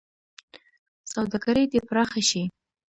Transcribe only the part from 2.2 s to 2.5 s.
شي.